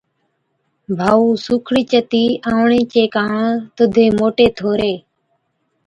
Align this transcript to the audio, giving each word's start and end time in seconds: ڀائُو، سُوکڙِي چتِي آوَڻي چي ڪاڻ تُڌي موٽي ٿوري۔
ڀائُو، 0.97 1.25
سُوکڙِي 1.45 1.83
چتِي 1.91 2.23
آوَڻي 2.51 2.81
چي 2.91 3.03
ڪاڻ 3.15 3.35
تُڌي 3.75 4.05
موٽي 4.17 4.47
ٿوري۔ 4.57 4.93